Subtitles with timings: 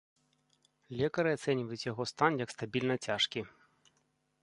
[1.01, 3.49] Лекары ацэньваюць яго стан як стабільна цяжкі.